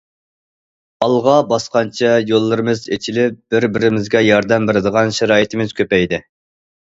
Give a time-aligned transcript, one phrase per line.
[1.07, 6.23] ئالغا باسقانچە يوللىرىمىز ئېچىلىپ، بىر- بىرىمىزگە ياردەم بېرىدىغان شارائىتىمىز كۆپەيدى.